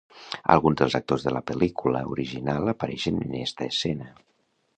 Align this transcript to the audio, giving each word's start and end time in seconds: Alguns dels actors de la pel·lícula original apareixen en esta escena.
Alguns 0.53 0.77
dels 0.79 0.95
actors 0.99 1.25
de 1.27 1.33
la 1.35 1.41
pel·lícula 1.51 2.01
original 2.15 2.73
apareixen 2.75 3.21
en 3.27 3.37
esta 3.43 3.71
escena. 3.75 4.11